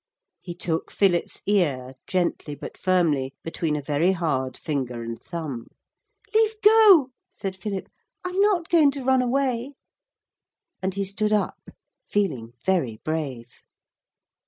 [0.41, 5.67] He took Philip's ear gently but firmly between a very hard finger and thumb.
[6.33, 7.87] 'Leave go,' said Philip,
[8.25, 9.73] 'I'm not going to run away.'
[10.81, 11.69] And he stood up
[12.09, 13.49] feeling very brave.